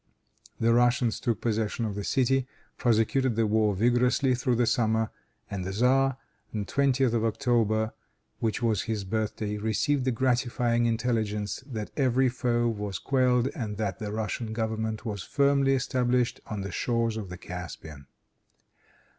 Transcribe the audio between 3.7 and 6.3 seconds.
vigorously through the summer, and the tzar,